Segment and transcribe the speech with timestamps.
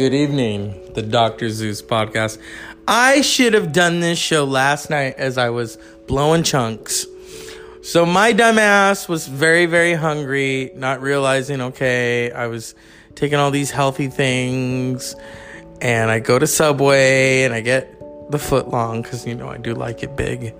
[0.00, 1.50] Good evening, the Dr.
[1.50, 2.38] Zeus podcast.
[2.88, 5.76] I should have done this show last night as I was
[6.08, 7.04] blowing chunks.
[7.82, 12.74] So my dumbass was very, very hungry, not realizing, okay, I was
[13.14, 15.14] taking all these healthy things,
[15.82, 17.94] and I go to Subway and I get
[18.30, 20.54] the foot long because you know I do like it big,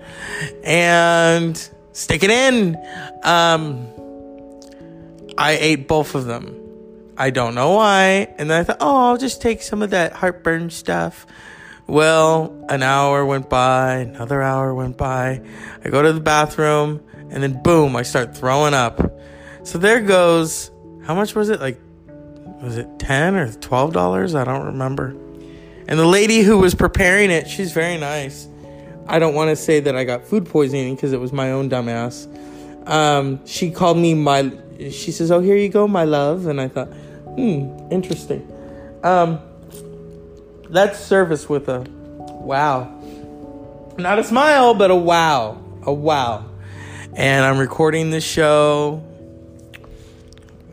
[0.65, 1.57] and
[1.93, 2.77] stick it in.
[3.24, 3.88] Um,
[5.38, 6.59] I ate both of them.
[7.20, 8.33] I don't know why.
[8.38, 11.27] And then I thought, oh, I'll just take some of that heartburn stuff.
[11.87, 15.43] Well, an hour went by, another hour went by.
[15.84, 19.02] I go to the bathroom, and then boom, I start throwing up.
[19.65, 20.70] So there goes,
[21.05, 21.60] how much was it?
[21.60, 21.79] Like,
[22.62, 24.35] was it 10 or $12?
[24.35, 25.09] I don't remember.
[25.88, 28.48] And the lady who was preparing it, she's very nice.
[29.07, 31.68] I don't want to say that I got food poisoning because it was my own
[31.68, 32.29] dumbass.
[32.88, 36.46] Um, she called me my, she says, oh, here you go, my love.
[36.46, 36.88] And I thought,
[37.36, 38.46] Hmm, interesting.
[39.02, 39.40] Um,
[40.68, 42.96] that's service with a wow.
[43.98, 45.62] Not a smile, but a wow.
[45.82, 46.46] A wow.
[47.14, 49.02] And I'm recording this show,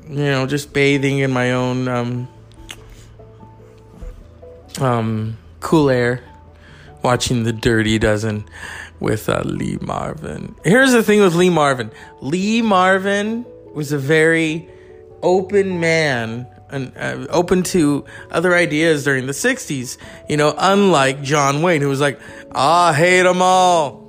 [0.07, 2.27] you know, just bathing in my own um,
[4.79, 6.23] um, cool air,
[7.01, 8.45] watching The Dirty Dozen
[8.99, 10.55] with uh, Lee Marvin.
[10.63, 11.91] Here's the thing with Lee Marvin
[12.21, 14.69] Lee Marvin was a very
[15.23, 21.61] open man and uh, open to other ideas during the 60s you know unlike john
[21.61, 22.19] wayne who was like
[22.53, 24.05] i hate them all.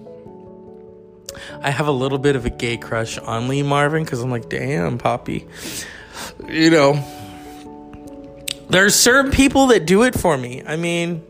[1.61, 4.48] I have a little bit of a gay crush on lee marvin because i'm like
[4.48, 5.47] damn poppy.
[6.48, 7.05] You know
[8.70, 10.62] there's certain people that do it for me.
[10.67, 11.25] I mean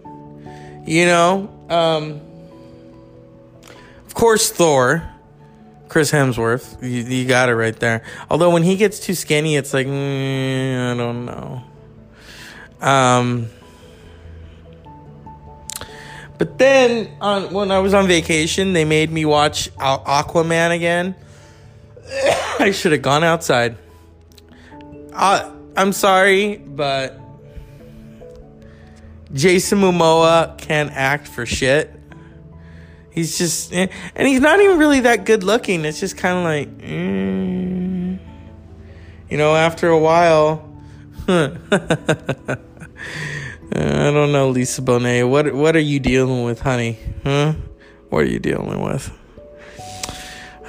[0.86, 2.20] you know um
[4.06, 5.08] of course thor
[5.88, 6.82] Chris Hemsworth.
[6.82, 8.02] You, you, got it right there.
[8.30, 11.62] Although when he gets too skinny, it's like mm, I don't know.
[12.80, 13.48] Um,
[16.38, 21.14] but then on when I was on vacation, they made me watch Aquaman again.
[22.58, 23.76] I should have gone outside.
[25.12, 27.20] Uh, I'm sorry, but
[29.32, 31.97] Jason Momoa can't act for shit.
[33.18, 35.84] He's just, eh, and he's not even really that good looking.
[35.84, 38.16] It's just kind of like, mm,
[39.28, 40.64] you know, after a while.
[41.28, 41.40] I
[43.72, 45.28] don't know, Lisa Bonet.
[45.28, 46.96] What what are you dealing with, honey?
[47.24, 47.54] Huh?
[48.08, 49.12] What are you dealing with?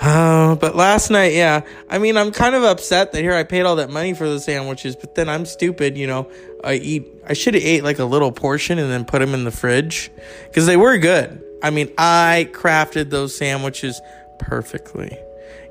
[0.01, 1.61] Uh, but last night, yeah.
[1.87, 4.39] I mean, I'm kind of upset that here I paid all that money for the
[4.39, 6.31] sandwiches, but then I'm stupid, you know.
[6.63, 7.07] I eat.
[7.27, 10.09] I should have ate like a little portion and then put them in the fridge
[10.45, 11.43] because they were good.
[11.61, 14.01] I mean, I crafted those sandwiches
[14.39, 15.17] perfectly.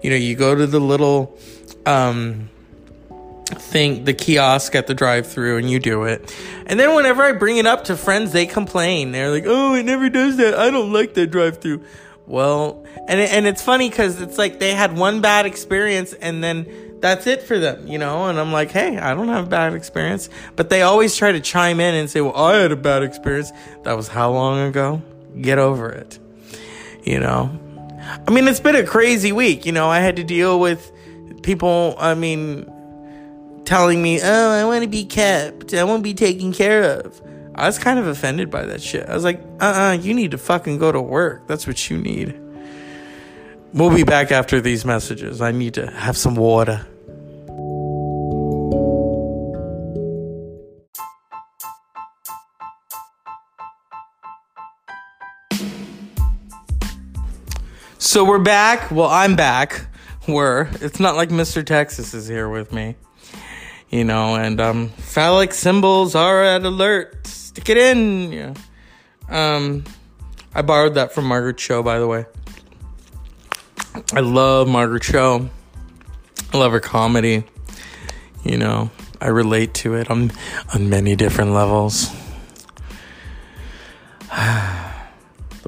[0.03, 1.37] You know, you go to the little
[1.87, 2.50] um
[3.47, 6.34] thing the kiosk at the drive-through and you do it.
[6.66, 9.12] And then whenever I bring it up to friends, they complain.
[9.12, 10.54] They're like, "Oh, it never does that.
[10.54, 11.82] I don't like that drive-through."
[12.26, 16.66] Well, and and it's funny cuz it's like they had one bad experience and then
[17.00, 18.26] that's it for them, you know?
[18.26, 21.41] And I'm like, "Hey, I don't have a bad experience." But they always try to
[21.41, 23.53] chime in and say, "Well, I had a bad experience."
[23.84, 25.00] That was how long ago?
[25.41, 26.19] Get over it.
[27.03, 27.59] You know?
[28.26, 29.66] I mean, it's been a crazy week.
[29.66, 30.93] You know, I had to deal with
[31.43, 32.71] people, I mean,
[33.65, 35.75] telling me, oh, I want to be kept.
[35.75, 37.21] I want to be taken care of.
[37.54, 39.09] I was kind of offended by that shit.
[39.09, 41.47] I was like, uh uh-uh, uh you need to fucking go to work.
[41.49, 42.38] That's what you need.
[43.75, 45.43] We'll be back after these messages.
[45.43, 46.87] I need to have some water.
[58.09, 58.91] So we're back.
[58.91, 59.85] Well, I'm back.
[60.27, 60.71] We're.
[60.81, 61.63] It's not like Mr.
[61.63, 62.95] Texas is here with me.
[63.91, 67.27] You know, and um phallic symbols are at alert.
[67.27, 68.32] Stick it in.
[68.32, 68.55] Yeah.
[69.29, 69.85] Um
[70.55, 72.25] I borrowed that from Margaret Cho, by the way.
[74.15, 75.50] I love Margaret Cho.
[76.55, 77.44] I love her comedy.
[78.43, 78.91] You know,
[79.21, 80.32] I relate to it on
[80.73, 82.11] on many different levels.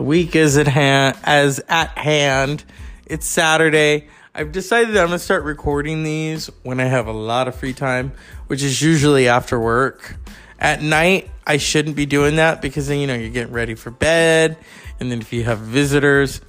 [0.00, 2.64] The week is at hand, as at hand.
[3.04, 4.08] It's Saturday.
[4.34, 8.12] I've decided I'm gonna start recording these when I have a lot of free time,
[8.46, 10.16] which is usually after work.
[10.58, 13.90] At night, I shouldn't be doing that because then you know you're getting ready for
[13.90, 14.56] bed,
[15.00, 16.40] and then if you have visitors,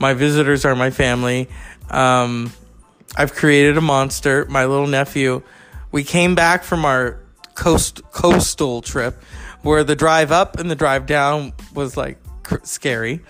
[0.00, 1.48] my visitors are my family.
[1.88, 2.52] Um,
[3.16, 4.46] I've created a monster.
[4.46, 5.44] My little nephew.
[5.92, 7.20] We came back from our
[7.54, 9.22] coast coastal trip,
[9.62, 12.18] where the drive up and the drive down was like
[12.62, 13.20] scary.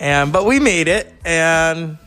[0.00, 1.98] And but we made it, and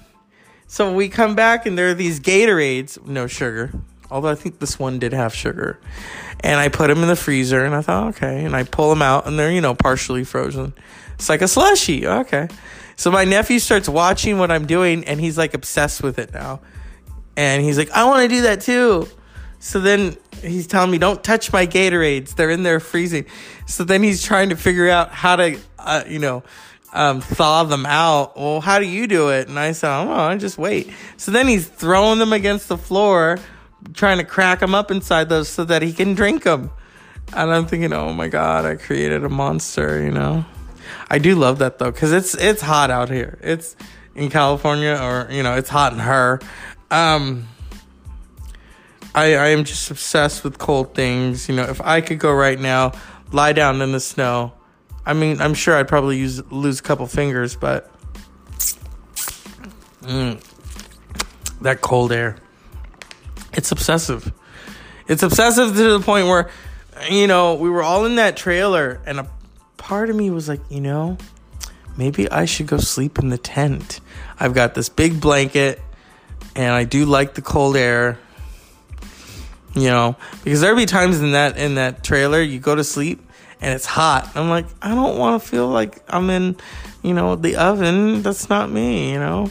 [0.68, 3.72] so we come back, and there are these Gatorades, no sugar,
[4.12, 5.80] Although I think this one did have sugar.
[6.42, 8.44] And I put them in the freezer and I thought, okay.
[8.44, 10.74] And I pull them out and they're, you know, partially frozen.
[11.16, 12.06] It's like a slushy.
[12.06, 12.50] Okay.
[12.98, 16.60] So my nephew starts watching what I'm doing and he's like obsessed with it now.
[17.38, 19.08] And he's like, I want to do that too.
[19.64, 22.34] So then he's telling me, don't touch my Gatorades.
[22.36, 23.28] They're in there freezing.
[23.68, 26.42] So then he's trying to figure out how to, uh, you know,
[26.94, 28.36] um, thaw them out.
[28.36, 29.48] Well, how do you do it?
[29.48, 30.92] And I said, oh, I just wait.
[31.16, 33.38] So then he's throwing them against the floor,
[33.94, 36.72] trying to crack them up inside those so that he can drink them.
[37.32, 40.44] And I'm thinking, oh my God, I created a monster, you know?
[41.08, 43.38] I do love that though, because it's, it's hot out here.
[43.44, 43.76] It's
[44.16, 46.40] in California or, you know, it's hot in her.
[46.90, 47.48] Um,
[49.14, 51.50] I, I am just obsessed with cold things.
[51.50, 52.94] You know, if I could go right now,
[53.32, 54.54] lie down in the snow,
[55.06, 57.92] I mean, I'm sure I'd probably use lose a couple fingers, but
[60.02, 60.40] mm,
[61.62, 62.38] that cold air,
[63.54, 64.32] it's obsessive.
[65.08, 66.50] It's obsessive to the point where,
[67.10, 69.28] you know, we were all in that trailer, and a
[69.78, 71.18] part of me was like, you know,
[71.98, 74.00] maybe I should go sleep in the tent.
[74.40, 75.82] I've got this big blanket,
[76.56, 78.20] and I do like the cold air
[79.74, 83.28] you know, because there'll be times in that in that trailer you go to sleep
[83.62, 84.32] and it's hot.
[84.36, 86.58] I'm like, I don't want to feel like I'm in,
[87.04, 88.22] you know, the oven.
[88.22, 89.50] That's not me, you know.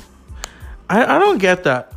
[0.88, 1.92] I I don't get that.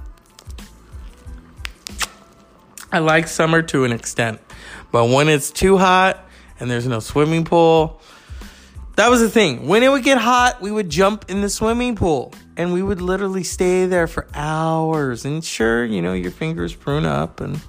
[2.91, 4.39] I like summer to an extent,
[4.91, 6.23] but when it's too hot
[6.59, 7.99] and there's no swimming pool,
[8.97, 9.67] that was the thing.
[9.67, 13.01] When it would get hot, we would jump in the swimming pool and we would
[13.01, 15.25] literally stay there for hours.
[15.25, 17.59] And sure, you know, your fingers prune up and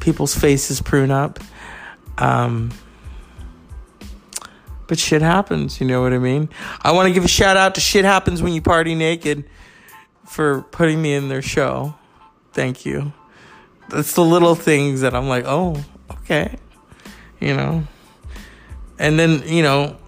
[0.00, 1.40] people's faces prune up.
[2.18, 2.72] Um,
[4.88, 6.48] but shit happens, you know what I mean?
[6.82, 9.44] I want to give a shout out to Shit Happens When You Party Naked
[10.26, 11.94] for putting me in their show.
[12.52, 13.12] Thank you.
[13.90, 16.56] That's the little things that I'm like, oh, okay.
[17.38, 17.84] You know?
[18.98, 19.98] And then, you know,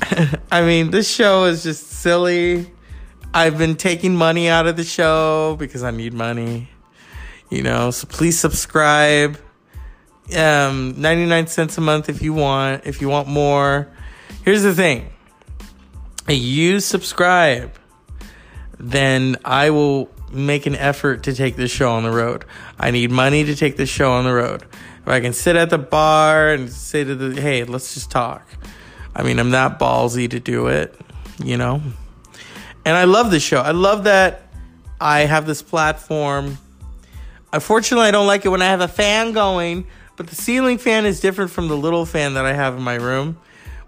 [0.50, 2.70] I mean, this show is just silly.
[3.32, 6.70] I've been taking money out of the show because I need money.
[7.50, 9.38] You know, so please subscribe.
[10.36, 12.84] Um, 99 cents a month if you want.
[12.84, 13.88] If you want more,
[14.44, 15.10] here's the thing.
[16.28, 17.72] If you subscribe,
[18.78, 22.44] then I will make an effort to take this show on the road.
[22.78, 24.62] I need money to take this show on the road.
[24.62, 28.46] If I can sit at the bar and say to the, hey, let's just talk.
[29.14, 30.98] I mean, I'm that ballsy to do it,
[31.42, 31.80] you know?
[32.84, 33.60] And I love this show.
[33.60, 34.52] I love that
[35.00, 36.58] I have this platform
[37.56, 39.86] Unfortunately, I don't like it when I have a fan going,
[40.16, 42.96] but the ceiling fan is different from the little fan that I have in my
[42.96, 43.38] room,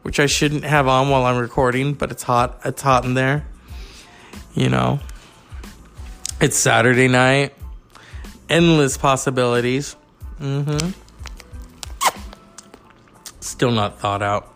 [0.00, 2.62] which I shouldn't have on while I'm recording, but it's hot.
[2.64, 3.46] It's hot in there.
[4.54, 5.00] You know.
[6.40, 7.52] It's Saturday night.
[8.48, 9.96] Endless possibilities.
[10.40, 10.92] Mm-hmm.
[13.40, 14.50] Still not thought out.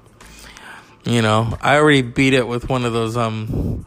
[1.04, 3.84] You know, I already beat it with one of those um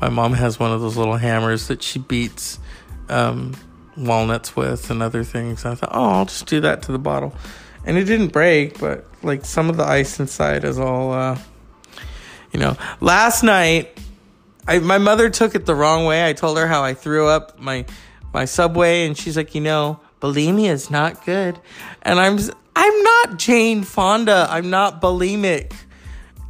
[0.00, 2.60] my mom has one of those little hammers that she beats
[3.08, 3.54] um
[3.96, 5.64] walnuts with and other things.
[5.64, 7.34] I thought, oh, I'll just do that to the bottle.
[7.84, 11.38] And it didn't break, but like some of the ice inside is all, uh,
[12.52, 12.76] you know.
[13.00, 13.98] Last night,
[14.66, 16.28] I, my mother took it the wrong way.
[16.28, 17.84] I told her how I threw up my
[18.32, 21.58] my subway, and she's like, you know, bulimia is not good.
[22.02, 22.38] And I'm
[22.74, 24.46] I'm not Jane Fonda.
[24.48, 25.72] I'm not bulimic.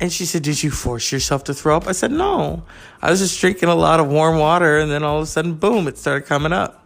[0.02, 1.86] And she said, Did you force yourself to throw up?
[1.86, 2.64] I said, No.
[3.00, 5.54] I was just drinking a lot of warm water, and then all of a sudden,
[5.54, 6.81] boom, it started coming up.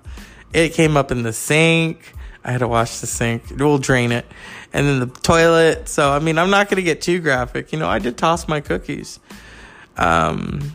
[0.56, 2.14] It came up in the sink.
[2.42, 3.42] I had to wash the sink.
[3.58, 4.24] We'll drain it.
[4.72, 5.86] And then the toilet.
[5.86, 7.72] So, I mean, I'm not going to get too graphic.
[7.72, 9.20] You know, I did toss my cookies.
[9.98, 10.72] Um,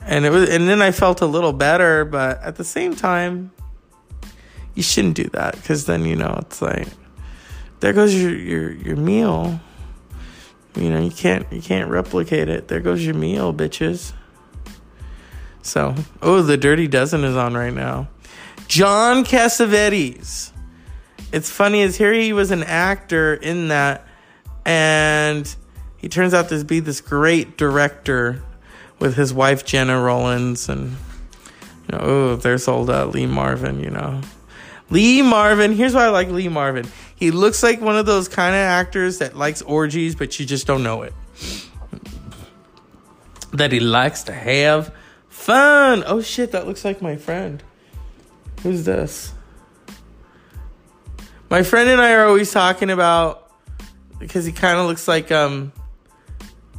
[0.00, 3.52] and it was, and then I felt a little better, but at the same time,
[4.74, 6.88] you shouldn't do that because then, you know, it's like,
[7.80, 9.60] there goes your, your, your meal.
[10.74, 12.68] You know, you can't, you can't replicate it.
[12.68, 14.14] There goes your meal, bitches.
[15.60, 18.08] So, oh, the Dirty Dozen is on right now.
[18.68, 20.52] John Cassavetes.
[21.32, 24.06] It's funny as here he was an actor in that,
[24.64, 25.54] and
[25.96, 28.42] he turns out to be this great director
[28.98, 30.90] with his wife Gena Rowlands and
[31.88, 34.20] you know, oh, there's old uh, Lee Marvin, you know.
[34.90, 36.86] Lee Marvin, here's why I like Lee Marvin.
[37.16, 40.66] He looks like one of those kind of actors that likes orgies, but you just
[40.66, 41.14] don't know it.
[43.52, 44.94] That he likes to have
[45.28, 46.04] fun.
[46.06, 47.62] Oh shit, that looks like my friend.
[48.66, 49.32] Who's this?
[51.48, 53.48] My friend and I are always talking about
[54.18, 55.72] because he kind of looks like um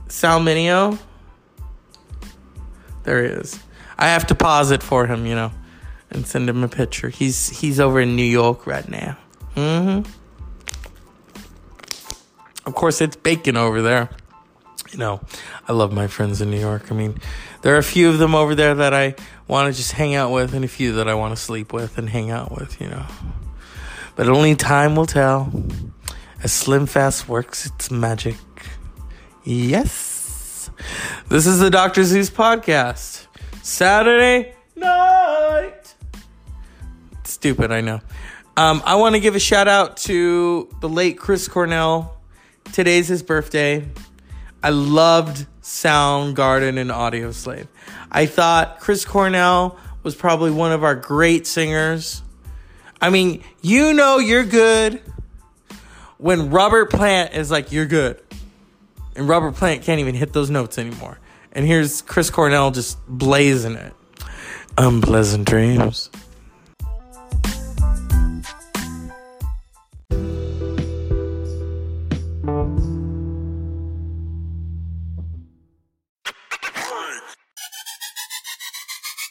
[0.10, 1.00] Sal Mineo.
[3.04, 3.58] There he is.
[3.98, 5.54] I have to pause it for him, you know.
[6.12, 7.08] and send him a picture.
[7.08, 9.18] He's he's over in New York right now.
[9.56, 10.12] Mm-hmm.
[12.66, 14.10] Of course, it's bacon over there.
[14.92, 15.22] You know,
[15.68, 16.92] I love my friends in New York.
[16.92, 17.20] I mean,
[17.62, 19.16] there are a few of them over there that I
[19.48, 21.98] want to just hang out with, and a few that I want to sleep with
[21.98, 22.80] and hang out with.
[22.80, 23.06] You know,
[24.16, 25.52] but only time will tell.
[26.44, 28.38] As Slim Fast works its magic.
[29.44, 30.70] Yes.
[31.30, 32.04] This is the Dr.
[32.04, 33.26] Zeus podcast.
[33.64, 35.96] Saturday night.
[37.24, 38.02] Stupid, I know.
[38.56, 42.18] Um, I want to give a shout out to the late Chris Cornell.
[42.72, 43.88] Today's his birthday.
[44.64, 47.68] I loved Soundgarden and Audioslave.
[48.12, 52.22] I thought Chris Cornell was probably one of our great singers.
[53.02, 55.02] I mean, you know you're good
[56.18, 58.22] when Robert Plant is like, you're good.
[59.16, 61.20] And Robert Plant can't even hit those notes anymore.
[61.52, 63.94] And here's Chris Cornell just blazing it.
[64.78, 66.10] Unpleasant dreams.